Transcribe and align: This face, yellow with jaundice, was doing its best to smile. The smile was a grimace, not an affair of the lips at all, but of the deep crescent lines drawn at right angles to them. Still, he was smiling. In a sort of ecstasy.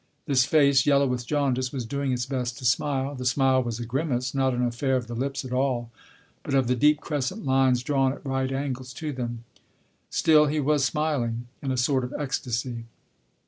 This 0.25 0.45
face, 0.45 0.87
yellow 0.87 1.05
with 1.05 1.27
jaundice, 1.27 1.71
was 1.71 1.85
doing 1.85 2.11
its 2.11 2.25
best 2.25 2.57
to 2.57 2.65
smile. 2.65 3.13
The 3.13 3.23
smile 3.23 3.61
was 3.61 3.79
a 3.79 3.85
grimace, 3.85 4.33
not 4.33 4.51
an 4.51 4.65
affair 4.65 4.95
of 4.95 5.05
the 5.05 5.13
lips 5.13 5.45
at 5.45 5.53
all, 5.53 5.91
but 6.41 6.55
of 6.55 6.65
the 6.65 6.75
deep 6.75 6.99
crescent 6.99 7.45
lines 7.45 7.83
drawn 7.83 8.11
at 8.11 8.25
right 8.25 8.51
angles 8.51 8.93
to 8.93 9.11
them. 9.13 9.43
Still, 10.09 10.47
he 10.47 10.59
was 10.59 10.83
smiling. 10.83 11.49
In 11.61 11.69
a 11.71 11.77
sort 11.77 12.03
of 12.03 12.15
ecstasy. 12.17 12.85